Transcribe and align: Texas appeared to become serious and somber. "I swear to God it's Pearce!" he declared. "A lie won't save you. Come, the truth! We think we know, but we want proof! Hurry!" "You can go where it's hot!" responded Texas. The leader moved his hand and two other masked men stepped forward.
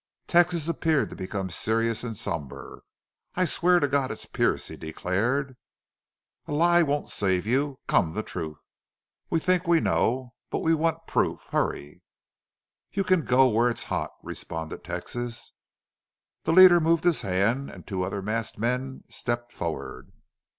Texas 0.25 0.67
appeared 0.67 1.11
to 1.11 1.15
become 1.15 1.51
serious 1.51 2.03
and 2.03 2.17
somber. 2.17 2.81
"I 3.35 3.45
swear 3.45 3.79
to 3.79 3.87
God 3.87 4.09
it's 4.09 4.25
Pearce!" 4.25 4.67
he 4.69 4.75
declared. 4.75 5.55
"A 6.47 6.51
lie 6.53 6.81
won't 6.81 7.11
save 7.11 7.45
you. 7.45 7.77
Come, 7.85 8.13
the 8.13 8.23
truth! 8.23 8.59
We 9.29 9.39
think 9.39 9.67
we 9.67 9.79
know, 9.79 10.33
but 10.49 10.63
we 10.63 10.73
want 10.73 11.05
proof! 11.05 11.49
Hurry!" 11.51 12.01
"You 12.91 13.03
can 13.03 13.23
go 13.25 13.47
where 13.47 13.69
it's 13.69 13.83
hot!" 13.93 14.09
responded 14.23 14.83
Texas. 14.83 15.53
The 16.45 16.51
leader 16.53 16.79
moved 16.79 17.03
his 17.03 17.21
hand 17.21 17.69
and 17.69 17.85
two 17.85 18.01
other 18.01 18.23
masked 18.23 18.57
men 18.57 19.03
stepped 19.07 19.53
forward. 19.53 20.11